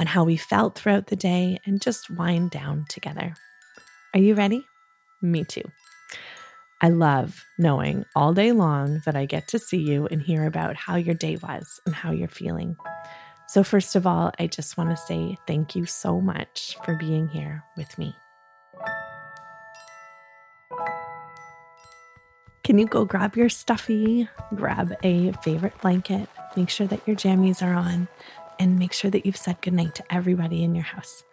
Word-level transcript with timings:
on 0.00 0.06
how 0.06 0.24
we 0.24 0.36
felt 0.36 0.76
throughout 0.76 1.08
the 1.08 1.16
day, 1.16 1.60
and 1.66 1.82
just 1.82 2.10
wind 2.10 2.50
down 2.50 2.86
together. 2.88 3.34
Are 4.14 4.20
you 4.20 4.34
ready? 4.34 4.64
Me 5.20 5.44
too. 5.44 5.62
I 6.80 6.88
love 6.88 7.44
knowing 7.58 8.06
all 8.16 8.32
day 8.32 8.52
long 8.52 9.02
that 9.04 9.14
I 9.14 9.26
get 9.26 9.46
to 9.48 9.58
see 9.58 9.76
you 9.76 10.06
and 10.06 10.22
hear 10.22 10.46
about 10.46 10.76
how 10.76 10.96
your 10.96 11.14
day 11.14 11.36
was 11.36 11.78
and 11.84 11.94
how 11.94 12.12
you're 12.12 12.28
feeling. 12.28 12.76
So, 13.48 13.62
first 13.62 13.94
of 13.94 14.06
all, 14.06 14.32
I 14.38 14.46
just 14.46 14.78
want 14.78 14.88
to 14.88 14.96
say 14.96 15.36
thank 15.46 15.76
you 15.76 15.84
so 15.84 16.18
much 16.20 16.78
for 16.84 16.96
being 16.96 17.28
here 17.28 17.62
with 17.76 17.98
me. 17.98 18.16
Can 22.64 22.78
you 22.78 22.86
go 22.86 23.04
grab 23.04 23.36
your 23.36 23.48
stuffy, 23.48 24.28
grab 24.54 24.94
a 25.02 25.32
favorite 25.42 25.78
blanket, 25.82 26.28
make 26.56 26.70
sure 26.70 26.86
that 26.86 27.06
your 27.06 27.16
jammies 27.16 27.62
are 27.66 27.74
on, 27.74 28.06
and 28.60 28.78
make 28.78 28.92
sure 28.92 29.10
that 29.10 29.24
you've 29.24 29.36
said 29.36 29.60
goodnight 29.62 29.94
to 29.96 30.04
everybody 30.12 30.62
in 30.62 30.74
your 30.74 30.84
house, 30.84 31.24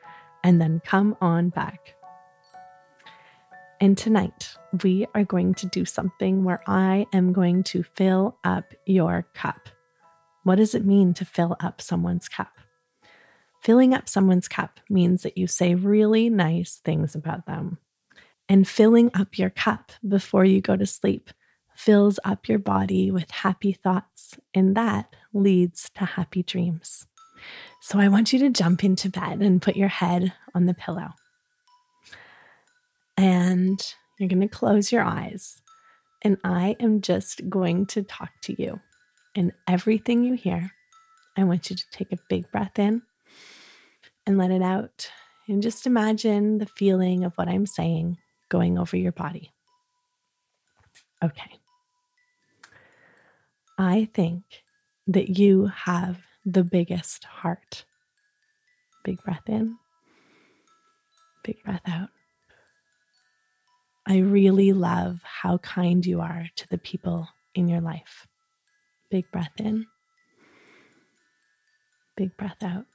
and 0.43 0.59
then 0.59 0.81
come 0.85 1.15
on 1.21 1.49
back. 1.49 1.93
And 3.79 3.95
tonight, 3.97 4.55
we 4.81 5.05
are 5.13 5.25
going 5.25 5.53
to 5.55 5.67
do 5.67 5.85
something 5.85 6.43
where 6.43 6.63
I 6.65 7.05
am 7.13 7.33
going 7.33 7.63
to 7.65 7.83
fill 7.83 8.37
up 8.43 8.73
your 8.85 9.27
cup. 9.35 9.69
What 10.43 10.55
does 10.55 10.73
it 10.73 10.85
mean 10.85 11.13
to 11.15 11.25
fill 11.25 11.57
up 11.59 11.81
someone's 11.81 12.29
cup? 12.29 12.53
Filling 13.61 13.93
up 13.93 14.07
someone's 14.07 14.47
cup 14.47 14.79
means 14.89 15.23
that 15.23 15.37
you 15.37 15.47
say 15.47 15.75
really 15.75 16.29
nice 16.29 16.79
things 16.83 17.13
about 17.13 17.45
them. 17.45 17.77
And 18.47 18.65
filling 18.65 19.11
up 19.13 19.37
your 19.37 19.49
cup 19.49 19.91
before 20.07 20.45
you 20.45 20.61
go 20.61 20.77
to 20.77 20.85
sleep 20.85 21.29
fills 21.75 22.19
up 22.23 22.47
your 22.49 22.57
body 22.57 23.11
with 23.11 23.29
happy 23.29 23.71
thoughts, 23.73 24.35
and 24.53 24.75
that 24.75 25.15
leads 25.33 25.91
to 25.95 26.05
happy 26.05 26.41
dreams. 26.41 27.05
So 27.81 27.99
I 27.99 28.07
want 28.07 28.33
you 28.33 28.39
to 28.39 28.49
jump 28.49 28.83
into 28.83 29.09
bed 29.09 29.41
and 29.41 29.61
put 29.61 29.77
your 29.77 29.87
head 29.87 30.33
on 30.53 30.65
the 30.65 30.73
pillow. 30.73 31.09
And 33.15 33.79
you're 34.19 34.29
going 34.29 34.41
to 34.41 34.47
close 34.47 34.91
your 34.91 35.03
eyes. 35.03 35.61
And 36.21 36.37
I 36.43 36.75
am 36.79 37.01
just 37.01 37.47
going 37.49 37.85
to 37.87 38.03
talk 38.03 38.31
to 38.43 38.61
you. 38.61 38.79
And 39.35 39.53
everything 39.67 40.23
you 40.23 40.33
hear, 40.33 40.71
I 41.37 41.43
want 41.43 41.69
you 41.69 41.75
to 41.75 41.89
take 41.91 42.11
a 42.11 42.17
big 42.27 42.51
breath 42.51 42.79
in 42.79 43.03
and 44.25 44.37
let 44.37 44.51
it 44.51 44.61
out. 44.61 45.09
And 45.47 45.63
just 45.63 45.87
imagine 45.87 46.57
the 46.57 46.65
feeling 46.65 47.23
of 47.23 47.33
what 47.35 47.47
I'm 47.47 47.65
saying 47.65 48.17
going 48.49 48.77
over 48.77 48.97
your 48.97 49.11
body. 49.11 49.53
Okay. 51.23 51.51
I 53.77 54.09
think 54.13 54.43
that 55.07 55.37
you 55.37 55.67
have 55.67 56.19
the 56.47 56.63
biggest 56.63 57.25
heart. 57.25 57.83
Big 59.03 59.21
breath 59.23 59.47
in, 59.47 59.77
big 61.43 61.61
breath 61.63 61.81
out. 61.85 62.09
I 64.07 64.19
really 64.19 64.71
love 64.71 65.19
how 65.23 65.57
kind 65.57 66.05
you 66.05 66.21
are 66.21 66.47
to 66.55 66.69
the 66.69 66.77
people 66.77 67.27
in 67.53 67.67
your 67.67 67.81
life. 67.81 68.27
Big 69.11 69.29
breath 69.31 69.51
in. 69.57 69.85
Big 72.15 72.35
breath 72.37 72.63
out. 72.63 72.85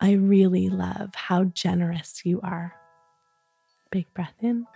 I 0.00 0.12
really 0.12 0.68
love 0.68 1.14
how 1.14 1.44
generous 1.44 2.22
you 2.24 2.40
are. 2.42 2.74
Big 3.90 4.06
breath 4.14 4.34
in. 4.40 4.66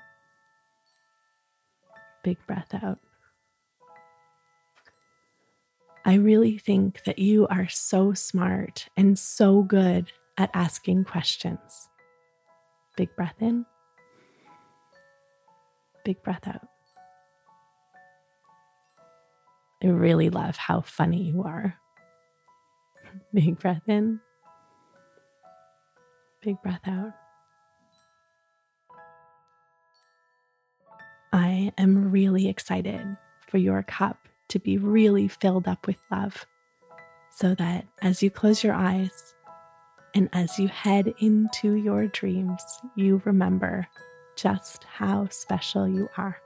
Big 2.24 2.38
breath 2.46 2.74
out. 2.74 2.98
I 6.06 6.14
really 6.14 6.56
think 6.56 7.02
that 7.02 7.18
you 7.18 7.48
are 7.48 7.68
so 7.68 8.14
smart 8.14 8.88
and 8.96 9.18
so 9.18 9.64
good 9.64 10.12
at 10.38 10.50
asking 10.54 11.02
questions. 11.02 11.88
Big 12.96 13.08
breath 13.16 13.34
in. 13.40 13.66
Big 16.04 16.22
breath 16.22 16.46
out. 16.46 16.68
I 19.82 19.88
really 19.88 20.30
love 20.30 20.56
how 20.56 20.82
funny 20.82 21.24
you 21.24 21.42
are. 21.42 21.74
Big 23.34 23.58
breath 23.58 23.88
in, 23.88 24.20
big 26.42 26.60
breath 26.62 26.86
out. 26.86 27.12
I 31.32 31.72
am 31.76 32.12
really 32.12 32.48
excited 32.48 33.16
for 33.48 33.58
your 33.58 33.82
cup 33.82 34.28
to 34.48 34.58
be 34.58 34.78
really 34.78 35.28
filled 35.28 35.68
up 35.68 35.86
with 35.86 35.98
love 36.10 36.46
so 37.30 37.54
that 37.54 37.86
as 38.00 38.22
you 38.22 38.30
close 38.30 38.64
your 38.64 38.74
eyes 38.74 39.34
and 40.14 40.28
as 40.32 40.58
you 40.58 40.68
head 40.68 41.12
into 41.18 41.74
your 41.74 42.06
dreams, 42.06 42.62
you 42.94 43.20
remember 43.24 43.86
just 44.36 44.84
how 44.84 45.28
special 45.28 45.86
you 45.86 46.08
are. 46.16 46.38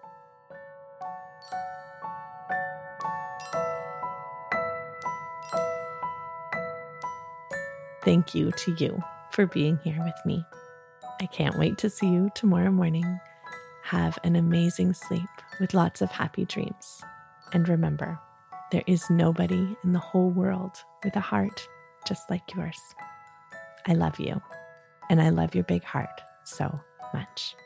Thank 8.03 8.34
you 8.34 8.50
to 8.50 8.75
you 8.78 9.03
for 9.31 9.47
being 9.47 9.78
here 9.84 10.03
with 10.03 10.15
me. 10.25 10.44
I 11.21 11.27
can't 11.27 11.59
wait 11.59 11.78
to 11.78 11.91
see 11.91 12.09
you 12.09 12.31
tomorrow 12.34 12.71
morning. 12.71 13.21
Have 13.84 14.19
an 14.25 14.37
amazing 14.37 14.94
sleep 14.94 15.28
with 15.61 15.75
lots 15.75 16.00
of 16.00 16.11
happy 16.11 16.47
dreams. 16.47 17.03
And 17.53 17.69
remember, 17.69 18.19
there 18.71 18.84
is 18.87 19.11
nobody 19.11 19.77
in 19.83 19.93
the 19.93 19.99
whole 19.99 20.31
world 20.31 20.77
with 21.03 21.16
a 21.16 21.21
heart 21.21 21.66
just 22.06 22.31
like 22.31 22.55
yours. 22.55 22.81
I 23.87 23.94
love 23.94 24.21
you, 24.21 24.41
and 25.09 25.21
I 25.21 25.31
love 25.31 25.55
your 25.55 25.65
big 25.65 25.83
heart 25.83 26.21
so 26.44 26.78
much. 27.12 27.56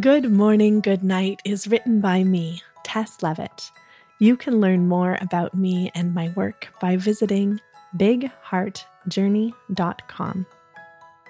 Good 0.00 0.32
Morning, 0.32 0.80
Good 0.80 1.04
Night 1.04 1.40
is 1.44 1.68
written 1.68 2.00
by 2.00 2.24
me, 2.24 2.62
Taes 2.82 3.22
Leavitt. 3.22 3.70
You 4.18 4.36
can 4.36 4.60
learn 4.60 4.88
more 4.88 5.18
about 5.20 5.54
me 5.54 5.92
and 5.94 6.12
my 6.14 6.32
work 6.34 6.68
by 6.80 6.96
visiting 6.96 7.60
bigheartjourney.com. 7.96 10.46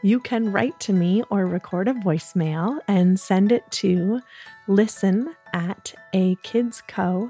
You 0.05 0.21
can 0.21 0.53
write 0.53 0.79
to 0.81 0.93
me 0.93 1.23
or 1.31 1.47
record 1.47 1.89
a 1.89 1.95
voicemail 1.95 2.79
and 2.87 3.19
send 3.19 3.51
it 3.51 3.65
to 3.71 4.21
listen 4.69 5.35
at 5.55 5.95
akidsco.com. 6.13 7.27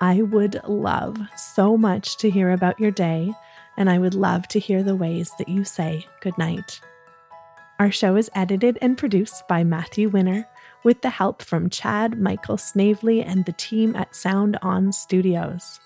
I 0.00 0.22
would 0.22 0.60
love 0.66 1.16
so 1.36 1.76
much 1.76 2.16
to 2.18 2.28
hear 2.28 2.50
about 2.50 2.80
your 2.80 2.90
day, 2.90 3.32
and 3.76 3.88
I 3.88 4.00
would 4.00 4.14
love 4.14 4.48
to 4.48 4.58
hear 4.58 4.82
the 4.82 4.96
ways 4.96 5.30
that 5.38 5.48
you 5.48 5.62
say 5.62 6.04
goodnight. 6.22 6.80
Our 7.78 7.92
show 7.92 8.16
is 8.16 8.28
edited 8.34 8.76
and 8.82 8.98
produced 8.98 9.46
by 9.46 9.62
Matthew 9.62 10.08
Winner 10.08 10.44
with 10.82 11.02
the 11.02 11.10
help 11.10 11.40
from 11.40 11.70
Chad 11.70 12.20
Michael 12.20 12.56
Snavely 12.56 13.22
and 13.22 13.44
the 13.44 13.52
team 13.52 13.94
at 13.94 14.16
Sound 14.16 14.58
On 14.60 14.90
Studios. 14.90 15.78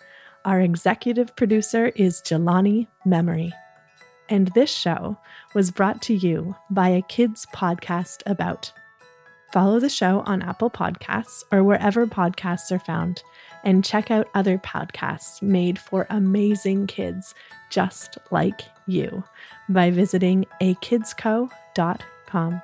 Our 0.46 0.62
executive 0.62 1.36
producer 1.36 1.88
is 1.88 2.22
Jelani 2.22 2.86
Memory. 3.04 3.52
And 4.28 4.48
this 4.48 4.70
show 4.70 5.16
was 5.54 5.70
brought 5.70 6.02
to 6.02 6.14
you 6.14 6.56
by 6.70 6.88
a 6.88 7.02
kids 7.02 7.46
podcast 7.54 8.22
about. 8.26 8.72
Follow 9.52 9.78
the 9.78 9.88
show 9.88 10.20
on 10.26 10.42
Apple 10.42 10.70
Podcasts 10.70 11.44
or 11.52 11.62
wherever 11.62 12.06
podcasts 12.06 12.72
are 12.72 12.80
found, 12.80 13.22
and 13.62 13.84
check 13.84 14.10
out 14.10 14.28
other 14.34 14.58
podcasts 14.58 15.40
made 15.40 15.78
for 15.78 16.06
amazing 16.10 16.86
kids 16.86 17.34
just 17.70 18.18
like 18.30 18.62
you 18.86 19.22
by 19.68 19.90
visiting 19.90 20.44
akidsco.com. 20.60 22.62